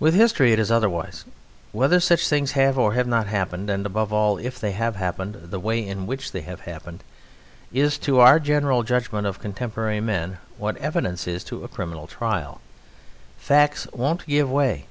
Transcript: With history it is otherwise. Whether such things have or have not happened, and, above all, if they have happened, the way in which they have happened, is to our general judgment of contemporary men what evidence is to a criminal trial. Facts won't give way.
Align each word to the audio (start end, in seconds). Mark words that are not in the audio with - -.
With 0.00 0.14
history 0.14 0.52
it 0.52 0.58
is 0.58 0.68
otherwise. 0.68 1.24
Whether 1.70 2.00
such 2.00 2.26
things 2.26 2.50
have 2.58 2.76
or 2.76 2.94
have 2.94 3.06
not 3.06 3.28
happened, 3.28 3.70
and, 3.70 3.86
above 3.86 4.12
all, 4.12 4.36
if 4.36 4.58
they 4.58 4.72
have 4.72 4.96
happened, 4.96 5.52
the 5.52 5.60
way 5.60 5.78
in 5.86 6.08
which 6.08 6.32
they 6.32 6.40
have 6.40 6.62
happened, 6.62 7.04
is 7.72 7.98
to 7.98 8.18
our 8.18 8.40
general 8.40 8.82
judgment 8.82 9.28
of 9.28 9.38
contemporary 9.38 10.00
men 10.00 10.38
what 10.56 10.76
evidence 10.78 11.28
is 11.28 11.44
to 11.44 11.62
a 11.62 11.68
criminal 11.68 12.08
trial. 12.08 12.60
Facts 13.36 13.86
won't 13.92 14.26
give 14.26 14.50
way. 14.50 14.88